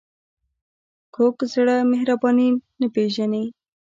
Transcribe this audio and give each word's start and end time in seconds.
کوږ 1.15 1.35
زړه 1.53 1.75
مهرباني 1.91 2.49
نه 2.79 2.87
پېژني 2.95 3.45